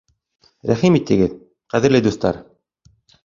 [0.69, 1.35] Рәхим итегеҙ,
[1.75, 2.43] ҡәҙерле дуҫтар!